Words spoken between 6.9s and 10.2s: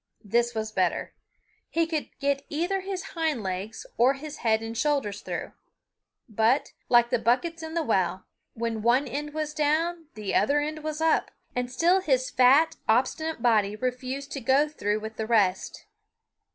the buckets in the well, when one end was down